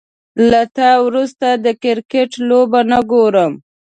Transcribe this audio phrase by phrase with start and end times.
[0.49, 3.53] له تا وروسته، د کرکټ لوبه نه ګورم